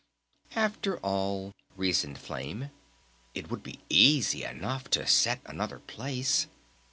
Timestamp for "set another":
5.05-5.77